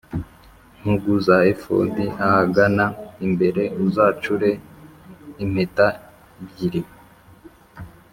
[0.79, 2.85] Ntugu za efodi ahagana
[3.25, 4.49] imbere uzacure
[5.43, 5.87] impeta
[6.47, 6.81] byiri